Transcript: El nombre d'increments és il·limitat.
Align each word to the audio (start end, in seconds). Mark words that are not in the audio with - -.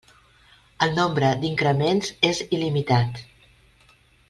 El 0.85 0.95
nombre 0.99 1.29
d'increments 1.43 2.09
és 2.31 2.41
il·limitat. 2.59 3.23